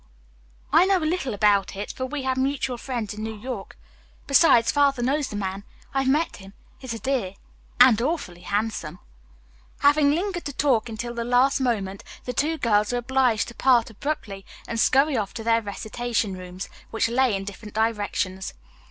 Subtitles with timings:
[0.73, 3.77] "I know a little about it, for we have mutual friends in New York.
[4.25, 5.63] Besides, Father knows the man.
[5.93, 6.53] I've met him.
[6.79, 7.35] He's a dear,
[7.79, 8.97] and awfully handsome."
[9.81, 13.91] Having lingered to talk until the last moment the two girls were obliged to part
[13.91, 18.55] abruptly and scurry off to their recitation rooms, which lay in different directions.